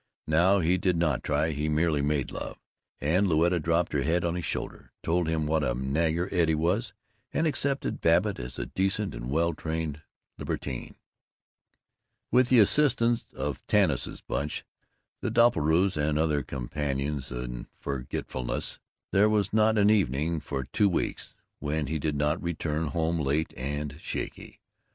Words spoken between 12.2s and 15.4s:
With the assistance of Tanis's Bunch, the